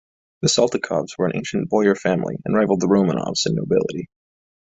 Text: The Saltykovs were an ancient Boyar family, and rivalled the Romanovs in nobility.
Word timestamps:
The 0.41 0.47
Saltykovs 0.49 1.15
were 1.15 1.27
an 1.27 1.35
ancient 1.35 1.69
Boyar 1.69 1.93
family, 1.95 2.35
and 2.43 2.55
rivalled 2.55 2.79
the 2.81 2.87
Romanovs 2.87 3.45
in 3.45 3.53
nobility. 3.53 4.09